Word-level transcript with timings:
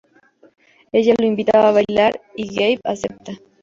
Ella 0.91 1.13
lo 1.19 1.27
invita 1.27 1.67
a 1.67 1.71
bailar 1.73 2.19
y 2.35 2.51
Gabe 2.55 2.79
acepta. 2.85 3.33